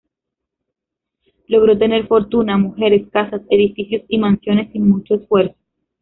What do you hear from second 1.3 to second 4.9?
Logró tener fortuna, mujeres, casas, edificios y mansiones sin